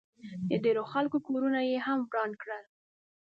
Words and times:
د 0.49 0.51
ډېرو 0.63 0.83
خلکو 0.93 1.17
کورونه 1.25 1.59
ئې 1.69 1.77
هم 1.87 1.99
وران 2.09 2.31
کړل 2.41 2.65